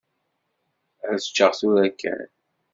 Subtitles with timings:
[1.11, 2.27] Ad ččeɣ tura kan.